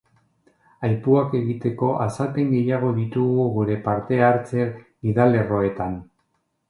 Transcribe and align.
Aipuak 0.87 1.35
egiteko 1.39 1.89
azalpen 2.05 2.49
gehiago 2.53 2.89
ditugu 3.01 3.45
gure 3.59 3.77
Parte-hartze 3.89 4.67
gidalerroetan. 5.09 6.01